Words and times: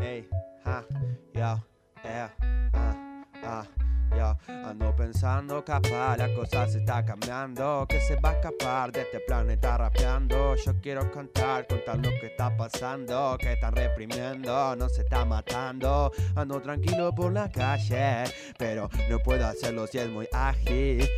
hey, 0.00 0.24
ha, 0.64 0.82
yeah, 1.34 1.58
ah, 2.04 2.30
uh, 2.74 2.94
ah. 3.44 3.60
Uh. 3.60 3.89
Pensando 4.96 5.64
capaz 5.64 6.16
la 6.18 6.32
cosa 6.34 6.68
se 6.68 6.78
está 6.78 7.04
cambiando 7.04 7.86
Que 7.88 8.00
se 8.00 8.16
va 8.16 8.30
a 8.30 8.32
escapar 8.32 8.92
de 8.92 9.02
este 9.02 9.20
planeta 9.20 9.78
rapeando. 9.78 10.54
Yo 10.56 10.72
quiero 10.80 11.10
cantar, 11.10 11.66
contar 11.66 11.96
lo 11.96 12.10
que 12.20 12.26
está 12.26 12.56
pasando 12.56 13.36
Que 13.38 13.54
están 13.54 13.74
reprimiendo, 13.74 14.76
no 14.76 14.88
se 14.88 15.02
está 15.02 15.24
matando. 15.24 16.12
Ando 16.34 16.60
tranquilo 16.60 17.14
por 17.14 17.32
la 17.32 17.50
calle 17.50 18.24
Pero 18.58 18.88
no 19.08 19.18
puedo 19.20 19.46
hacerlo 19.46 19.86
si 19.86 19.98
es 19.98 20.08
muy 20.08 20.28
ágil. 20.32 21.08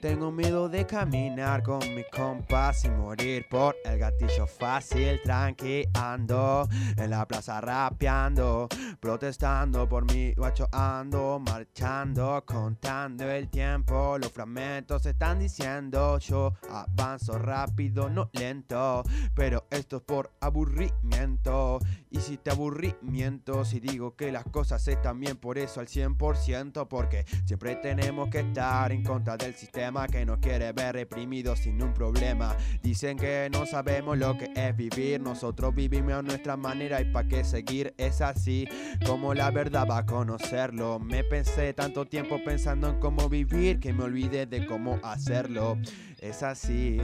Tengo 0.00 0.30
miedo 0.30 0.68
de 0.68 0.86
caminar 0.86 1.62
con 1.62 1.78
mis 1.94 2.06
compas 2.14 2.84
Y 2.84 2.90
morir 2.90 3.46
por 3.50 3.76
el 3.84 3.98
gatillo 3.98 4.46
fácil 4.46 5.20
Tranqui 5.22 5.86
ando 5.94 6.68
en 6.96 7.10
la 7.10 7.26
plaza 7.26 7.60
rapeando 7.60 8.68
Protestando 9.00 9.88
por 9.88 10.10
mi 10.10 10.32
guacho 10.34 10.68
ando 10.72 11.40
Marchando, 11.40 12.33
contando 12.42 13.30
el 13.30 13.48
tiempo 13.48 14.18
Los 14.18 14.32
fragmentos 14.32 15.06
están 15.06 15.38
diciendo. 15.38 16.18
Yo 16.18 16.54
avanzo 16.70 17.38
rápido, 17.38 18.08
no 18.08 18.30
lento 18.32 19.02
Pero 19.34 19.66
esto 19.70 19.96
es 19.98 20.02
por 20.02 20.32
aburrimiento. 20.40 21.78
Y 22.10 22.18
si 22.20 22.36
te 22.36 22.50
aburrimiento 22.50 23.64
Si 23.64 23.80
digo 23.80 24.16
que 24.16 24.32
las 24.32 24.44
cosas 24.44 24.86
están 24.88 25.20
bien 25.20 25.36
por 25.36 25.58
eso 25.58 25.80
al 25.80 25.86
100% 25.86 26.88
Porque 26.88 27.24
siempre 27.44 27.76
tenemos 27.76 28.28
que 28.28 28.40
estar 28.40 28.90
en 28.92 29.02
contra 29.02 29.36
del 29.36 29.54
sistema 29.54 30.06
Que 30.06 30.24
nos 30.24 30.38
quiere 30.38 30.72
ver 30.72 30.94
reprimidos 30.94 31.60
sin 31.60 31.82
un 31.82 31.92
problema. 31.92 32.56
Dicen 32.82 33.16
que 33.18 33.48
no 33.52 33.66
sabemos 33.66 34.18
lo 34.18 34.36
que 34.36 34.50
es 34.54 34.76
vivir 34.76 35.20
Nosotros 35.20 35.74
vivimos 35.74 36.14
a 36.14 36.22
nuestra 36.22 36.56
manera 36.56 37.00
y 37.00 37.12
para 37.12 37.28
qué 37.28 37.44
seguir 37.44 37.94
Es 37.98 38.20
así 38.20 38.66
como 39.06 39.34
la 39.34 39.50
verdad 39.50 39.86
va 39.88 39.98
a 39.98 40.06
conocerlo. 40.06 40.98
Me 40.98 41.24
pensé 41.24 41.72
tanto 41.74 42.06
tiempo 42.06 42.23
pensando 42.44 42.88
en 42.88 42.98
cómo 42.98 43.28
vivir 43.28 43.78
Que 43.78 43.92
me 43.92 44.04
olvidé 44.04 44.46
de 44.46 44.66
cómo 44.66 44.98
hacerlo 45.02 45.78
es 46.24 46.42
así, 46.42 46.98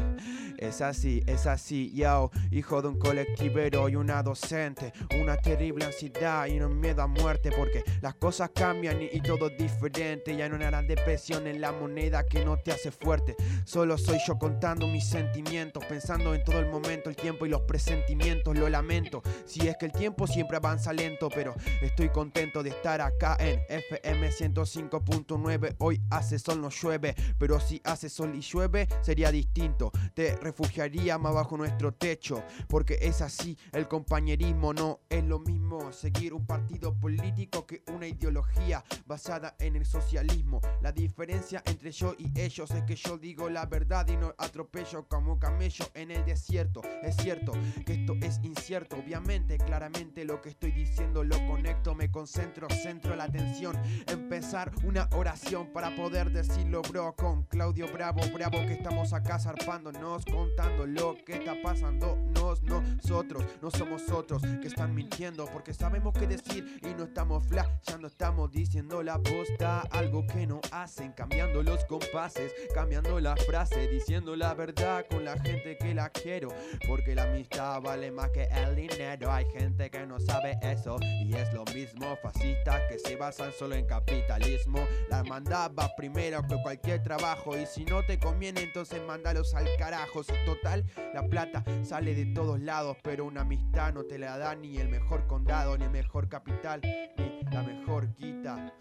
es 0.57 0.81
así, 0.81 1.23
es 1.27 1.47
así, 1.47 1.93
yo, 1.95 2.31
hijo 2.51 2.81
de 2.81 2.89
un 2.89 2.99
colectivero 2.99 3.89
y 3.91 3.97
una 3.97 4.23
docente, 4.23 4.95
una 5.21 5.37
terrible 5.37 5.85
ansiedad 5.85 6.47
y 6.47 6.59
un 6.59 6.81
miedo 6.81 7.03
a 7.03 7.07
muerte 7.07 7.51
porque 7.55 7.85
las 8.01 8.15
cosas 8.15 8.51
cambian 8.55 8.99
y, 9.03 9.21
todo 9.21 9.49
es 9.49 9.59
diferente, 9.59 10.35
ya 10.35 10.49
no 10.49 10.57
hay 10.57 10.87
depresión 10.87 11.47
en 11.47 11.61
la 11.61 11.71
moneda 11.73 12.25
que 12.25 12.45
no 12.45 12.57
te 12.57 12.73
hace 12.73 12.91
fuerte, 12.91 13.37
solo 13.65 13.99
soy 13.99 14.19
yo 14.27 14.39
contando 14.39 14.87
mis 14.87 15.07
sentimientos, 15.07 15.85
pensando 15.85 16.35
en 16.35 16.43
todo 16.43 16.59
el 16.59 16.71
momento, 16.71 17.11
el 17.11 17.17
tiempo 17.17 17.45
y 17.45 17.51
los 17.51 17.61
presentimientos, 17.63 18.57
lo 18.57 18.71
lamento, 18.71 19.23
si 19.45 19.69
es 19.69 19.77
que 19.77 19.87
el 19.87 19.93
tiempo 19.93 20.27
siempre 20.27 20.57
avanza 20.57 20.95
lento, 20.95 21.29
pero 21.29 21.55
estoy 21.83 22.09
contento 22.09 22.63
de 22.63 22.71
estar 22.71 23.03
acá 23.03 23.37
en 23.39 23.61
FM 23.69 24.31
105.9, 24.31 25.75
hoy 25.79 26.01
hace 26.09 26.39
sol, 26.39 26.63
no 26.63 26.71
llueve, 26.71 27.15
pero 27.39 27.61
si 27.61 27.83
hace 27.85 28.09
sol 28.09 28.35
y 28.35 28.41
llueve, 28.41 28.89
sería 29.11 29.33
distinto. 29.33 29.91
Te 30.15 30.37
refugiaría 30.37 31.19
más 31.19 31.35
bajo 31.35 31.57
nuestro 31.57 31.93
techo, 31.93 32.45
porque 32.69 32.97
es 33.01 33.21
así, 33.23 33.59
el 33.73 33.89
compañerismo 33.89 34.73
no 34.73 35.01
es 35.09 35.25
lo 35.25 35.41
mismo 35.41 35.93
seguir 35.93 36.33
un 36.33 36.47
partido 36.47 36.95
político 36.95 37.67
que 37.67 37.83
una 37.93 38.07
ideología 38.07 38.85
basada 39.07 39.57
en 39.59 39.75
el 39.75 39.85
socialismo. 39.85 40.61
La 40.81 40.93
diferencia 40.93 41.61
entre 41.67 41.91
yo 41.91 42.15
y 42.19 42.31
ellos 42.39 42.71
es 42.71 42.85
que 42.85 42.95
yo 42.95 43.19
digo 43.19 43.51
la 43.51 43.67
verdad 43.67 44.07
y 44.07 44.17
no 44.17 44.33
atropello 44.39 45.09
como 45.09 45.41
camello 45.41 45.87
en 45.95 46.13
el 46.13 46.25
desierto. 46.25 46.81
Es 47.03 47.17
cierto 47.17 47.51
que 47.85 47.95
esto 47.95 48.15
es 48.21 48.41
obviamente, 48.71 49.59
claramente 49.59 50.25
lo 50.25 50.41
que 50.41 50.51
estoy 50.51 50.71
diciendo 50.71 51.25
lo 51.25 51.45
conecto, 51.49 51.93
me 51.97 52.09
concentro, 52.09 52.69
centro 52.71 53.17
la 53.17 53.25
atención, 53.25 53.77
empezar 54.07 54.71
una 54.85 55.09
oración 55.13 55.73
para 55.73 55.97
poder 55.97 56.31
decirlo, 56.31 56.81
bro, 56.83 57.17
con 57.17 57.43
Claudio 57.45 57.89
Bravo, 57.93 58.21
bravo 58.33 58.59
que 58.59 58.75
estamos 58.75 59.13
acá 59.13 59.41
zarpándonos, 59.41 60.25
contando 60.25 60.87
lo 60.87 61.17
que 61.27 61.33
está 61.35 61.61
pasando. 61.61 62.17
Nos, 62.33 62.63
nosotros, 62.63 63.45
no 63.61 63.73
somos 63.73 64.09
otros 64.09 64.43
que 64.43 64.69
están 64.69 64.95
mintiendo 64.95 65.47
porque 65.47 65.75
sabemos 65.75 66.15
qué 66.15 66.29
decir 66.29 66.79
y 66.83 66.95
no 66.95 67.05
estamos 67.05 67.45
flashando, 67.49 68.07
estamos 68.07 68.53
diciendo 68.53 69.03
la 69.03 69.19
posta, 69.19 69.81
algo 69.91 70.25
que 70.29 70.47
no 70.47 70.61
hacen, 70.71 71.11
cambiando 71.11 71.65
los 71.65 71.85
compases, 71.87 72.55
cambiando 72.73 73.19
la 73.19 73.35
frase, 73.35 73.89
diciendo 73.89 74.37
la 74.37 74.55
verdad 74.55 75.07
con 75.11 75.25
la 75.25 75.37
gente 75.41 75.77
que 75.77 75.93
la 75.93 76.11
quiero, 76.11 76.51
porque 76.87 77.17
la 77.17 77.25
amistad 77.25 77.81
vale 77.81 78.13
más 78.13 78.31
que 78.31 78.45
el 78.63 78.77
dinero. 78.77 79.33
Hay 79.33 79.47
gente 79.47 79.91
que 79.91 80.07
no 80.07 80.19
sabe 80.21 80.59
eso 80.63 80.97
y 81.01 81.35
es 81.35 81.53
lo 81.53 81.65
mismo, 81.75 82.17
fascistas 82.23 82.83
que 82.89 82.99
se 82.99 83.17
basan 83.17 83.53
solo 83.53 83.75
en 83.75 83.87
capitalismo. 83.87 84.87
La 85.09 85.21
hermandad 85.21 85.73
va 85.79 85.95
primero 85.97 86.43
que 86.47 86.57
cualquier 86.63 87.03
trabajo 87.03 87.57
y 87.57 87.67
si 87.67 87.85
no 87.85 88.05
te 88.05 88.19
conviene 88.19 88.63
entonces 88.63 89.01
mándalos 89.07 89.55
al 89.55 89.67
carajo. 89.79 90.23
Total, 90.45 90.85
la 91.15 91.27
plata 91.29 91.65
sale 91.83 92.15
de 92.15 92.27
todos 92.27 92.61
lados, 92.61 92.97
pero 93.03 93.25
una 93.25 93.43
amistad 93.43 93.93
no 93.93 94.05
te 94.05 94.19
la 94.19 94.39
da 94.39 94.55
ni 94.55 94.79
el 94.79 94.89
mejor 94.89 95.27
condado, 95.27 95.77
ni 95.77 95.85
el 95.85 95.91
mejor 95.91 96.29
capital, 96.29 96.81
ni 97.17 97.41
la 97.51 97.63
mejor 97.63 98.15
quita. 98.15 98.73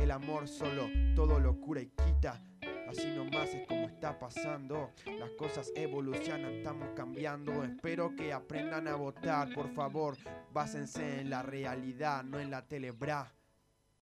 El 0.00 0.10
amor 0.10 0.46
solo 0.48 0.88
todo 1.14 1.40
lo 1.40 1.60
cura 1.60 1.80
y 1.80 1.86
quita. 1.86 2.42
Así 2.88 3.06
nomás 3.08 3.54
es 3.54 3.66
como 3.66 3.86
está 3.86 4.18
pasando. 4.18 4.92
Las 5.18 5.30
cosas 5.32 5.72
evolucionan, 5.74 6.52
estamos 6.52 6.88
cambiando. 6.94 7.64
Espero 7.64 8.14
que 8.14 8.32
aprendan 8.32 8.88
a 8.88 8.96
votar, 8.96 9.52
por 9.54 9.72
favor. 9.74 10.16
Básense 10.52 11.20
en 11.20 11.30
la 11.30 11.42
realidad, 11.42 12.22
no 12.24 12.38
en 12.38 12.50
la 12.50 12.62
telebra. 12.62 13.35